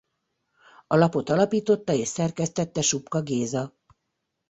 A 0.87 0.95
lapot 0.95 1.29
alapította 1.29 1.93
és 1.93 2.07
szerkesztette 2.07 2.81
Supka 2.81 3.21
Géza. 3.21 3.73